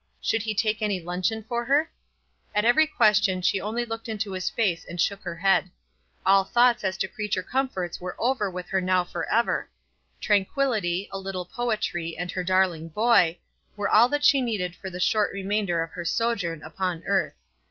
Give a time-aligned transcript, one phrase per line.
[0.19, 1.91] Should he take any luncheon for her?
[2.55, 5.69] At every question she only looked into his face and shook her head.
[6.25, 9.69] All thoughts as to creature comforts were over with her now for ever.
[10.19, 13.37] Tranquillity, a little poetry, and her darling boy,
[13.75, 17.35] were all that she needed for the short remainder of her sojourn upon earth.